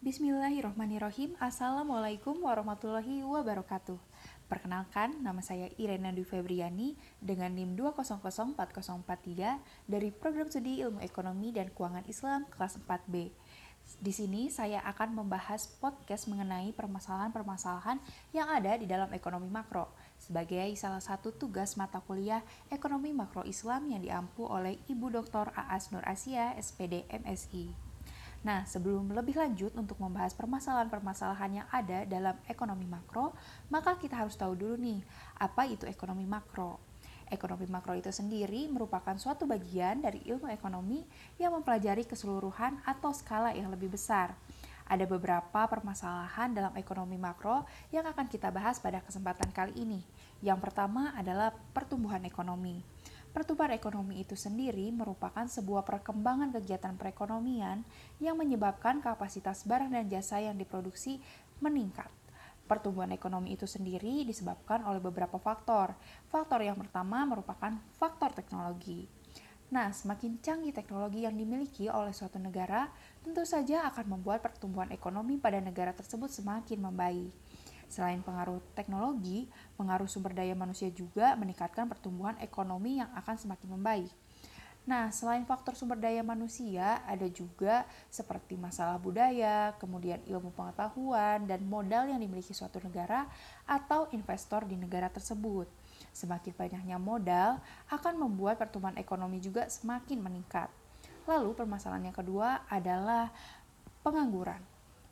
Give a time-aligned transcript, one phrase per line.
[0.00, 4.00] Bismillahirrohmanirrohim Assalamualaikum warahmatullahi wabarakatuh
[4.48, 11.68] Perkenalkan, nama saya Irena Dwi Febriani dengan NIM 2004043 dari Program Studi Ilmu Ekonomi dan
[11.68, 13.28] Keuangan Islam kelas 4B.
[14.00, 18.00] Di sini saya akan membahas podcast mengenai permasalahan-permasalahan
[18.32, 22.40] yang ada di dalam ekonomi makro sebagai salah satu tugas mata kuliah
[22.72, 25.52] Ekonomi Makro Islam yang diampu oleh Ibu Dr.
[25.52, 27.89] Aas Nur Asia, SPD MSI.
[28.40, 33.36] Nah, sebelum lebih lanjut untuk membahas permasalahan-permasalahan yang ada dalam ekonomi makro,
[33.68, 35.04] maka kita harus tahu dulu nih,
[35.36, 36.80] apa itu ekonomi makro.
[37.28, 41.04] Ekonomi makro itu sendiri merupakan suatu bagian dari ilmu ekonomi
[41.38, 44.34] yang mempelajari keseluruhan atau skala yang lebih besar
[44.90, 47.62] ada beberapa permasalahan dalam ekonomi makro
[47.94, 50.02] yang akan kita bahas pada kesempatan kali ini.
[50.42, 52.82] Yang pertama adalah pertumbuhan ekonomi.
[53.30, 57.86] Pertumbuhan ekonomi itu sendiri merupakan sebuah perkembangan kegiatan perekonomian
[58.18, 61.22] yang menyebabkan kapasitas barang dan jasa yang diproduksi
[61.62, 62.10] meningkat.
[62.66, 65.94] Pertumbuhan ekonomi itu sendiri disebabkan oleh beberapa faktor.
[66.26, 69.06] Faktor yang pertama merupakan faktor teknologi.
[69.70, 72.90] Nah, semakin canggih teknologi yang dimiliki oleh suatu negara,
[73.22, 77.30] tentu saja akan membuat pertumbuhan ekonomi pada negara tersebut semakin membaik.
[77.90, 84.12] Selain pengaruh teknologi, pengaruh sumber daya manusia juga meningkatkan pertumbuhan ekonomi yang akan semakin membaik.
[84.88, 91.60] Nah, selain faktor sumber daya manusia, ada juga seperti masalah budaya, kemudian ilmu pengetahuan, dan
[91.68, 93.28] modal yang dimiliki suatu negara
[93.68, 95.68] atau investor di negara tersebut.
[96.16, 97.60] Semakin banyaknya modal
[97.92, 100.72] akan membuat pertumbuhan ekonomi juga semakin meningkat.
[101.28, 103.28] Lalu permasalahan yang kedua adalah
[104.00, 104.69] pengangguran.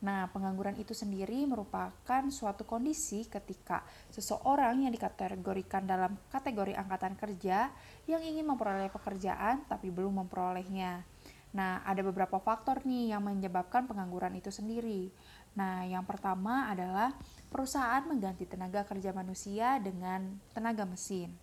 [0.00, 7.68] Nah, pengangguran itu sendiri merupakan suatu kondisi ketika seseorang yang dikategorikan dalam kategori angkatan kerja
[8.08, 11.04] yang ingin memperoleh pekerjaan tapi belum memperolehnya.
[11.52, 15.12] Nah, ada beberapa faktor nih yang menyebabkan pengangguran itu sendiri.
[15.58, 17.12] Nah, yang pertama adalah
[17.52, 21.34] perusahaan mengganti tenaga kerja manusia dengan tenaga mesin.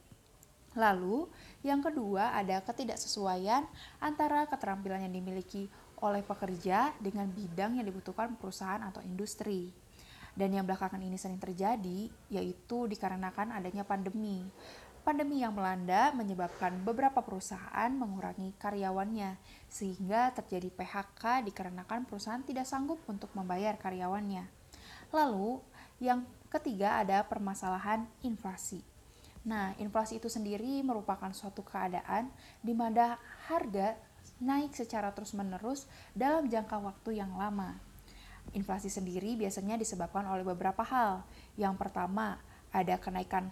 [0.77, 1.25] Lalu,
[1.65, 3.65] yang kedua ada ketidaksesuaian
[3.97, 5.67] antara keterampilan yang dimiliki
[6.01, 9.73] oleh pekerja dengan bidang yang dibutuhkan perusahaan atau industri.
[10.37, 14.45] Dan yang belakangan ini sering terjadi, yaitu dikarenakan adanya pandemi.
[15.01, 23.01] Pandemi yang melanda menyebabkan beberapa perusahaan mengurangi karyawannya, sehingga terjadi PHK dikarenakan perusahaan tidak sanggup
[23.09, 24.45] untuk membayar karyawannya.
[25.09, 25.63] Lalu,
[25.97, 28.83] yang ketiga ada permasalahan inflasi.
[29.47, 32.27] Nah, inflasi itu sendiri merupakan suatu keadaan
[32.59, 33.15] di mana
[33.47, 33.95] harga
[34.41, 37.77] naik secara terus-menerus dalam jangka waktu yang lama.
[38.55, 41.27] Inflasi sendiri biasanya disebabkan oleh beberapa hal.
[41.59, 42.39] Yang pertama,
[42.71, 43.51] ada kenaikan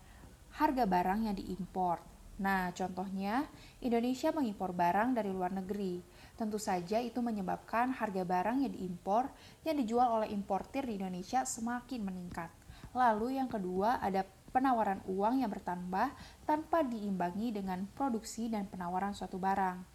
[0.55, 1.99] harga barang yang diimpor.
[2.35, 3.47] Nah, contohnya
[3.79, 6.03] Indonesia mengimpor barang dari luar negeri.
[6.35, 9.31] Tentu saja itu menyebabkan harga barang yang diimpor
[9.63, 12.51] yang dijual oleh importir di Indonesia semakin meningkat.
[12.91, 16.11] Lalu yang kedua ada penawaran uang yang bertambah
[16.47, 19.94] tanpa diimbangi dengan produksi dan penawaran suatu barang.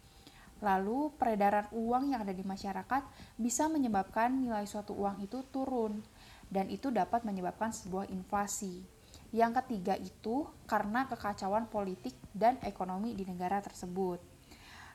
[0.61, 3.03] Lalu peredaran uang yang ada di masyarakat
[3.41, 5.97] bisa menyebabkan nilai suatu uang itu turun
[6.53, 8.85] dan itu dapat menyebabkan sebuah inflasi.
[9.33, 14.21] Yang ketiga itu karena kekacauan politik dan ekonomi di negara tersebut.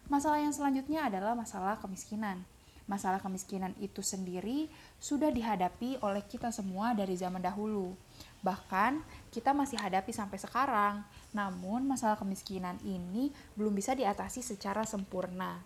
[0.06, 2.46] Masalah yang selanjutnya adalah masalah kemiskinan.
[2.86, 4.70] Masalah kemiskinan itu sendiri
[5.02, 7.98] sudah dihadapi oleh kita semua dari zaman dahulu.
[8.46, 9.02] Bahkan
[9.34, 11.02] kita masih hadapi sampai sekarang.
[11.34, 15.58] Namun masalah kemiskinan ini belum bisa diatasi secara sempurna.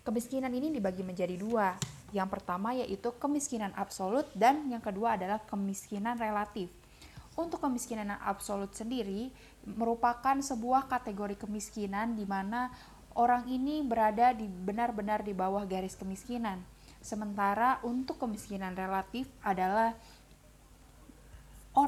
[0.00, 1.76] Kemiskinan ini dibagi menjadi dua.
[2.16, 6.72] Yang pertama yaitu kemiskinan absolut dan yang kedua adalah kemiskinan relatif.
[7.36, 9.32] Untuk kemiskinan absolut sendiri
[9.64, 12.68] merupakan sebuah kategori kemiskinan di mana
[13.16, 16.60] orang ini berada di benar-benar di bawah garis kemiskinan.
[17.00, 19.96] Sementara untuk kemiskinan relatif adalah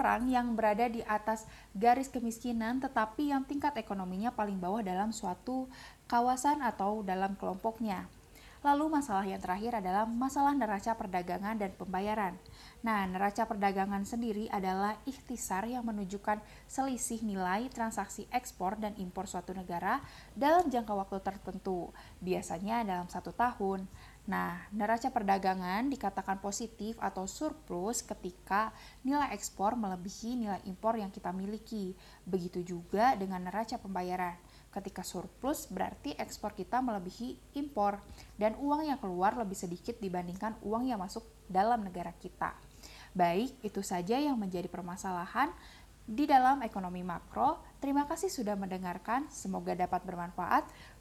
[0.05, 5.65] orang yang berada di atas garis kemiskinan tetapi yang tingkat ekonominya paling bawah dalam suatu
[6.05, 8.05] kawasan atau dalam kelompoknya.
[8.65, 12.33] Lalu masalah yang terakhir adalah masalah neraca perdagangan dan pembayaran.
[12.81, 19.53] Nah, neraca perdagangan sendiri adalah ikhtisar yang menunjukkan selisih nilai transaksi ekspor dan impor suatu
[19.53, 20.01] negara
[20.33, 21.93] dalam jangka waktu tertentu,
[22.25, 23.85] biasanya dalam satu tahun.
[24.25, 28.73] Nah, neraca perdagangan dikatakan positif atau surplus ketika
[29.05, 31.93] nilai ekspor melebihi nilai impor yang kita miliki.
[32.25, 34.41] Begitu juga dengan neraca pembayaran.
[34.73, 38.01] Ketika surplus berarti ekspor kita melebihi impor
[38.41, 42.57] dan uang yang keluar lebih sedikit dibandingkan uang yang masuk dalam negara kita.
[43.13, 45.53] Baik, itu saja yang menjadi permasalahan
[46.05, 47.65] di dalam ekonomi makro.
[47.81, 50.69] Terima kasih sudah mendengarkan, semoga dapat bermanfaat.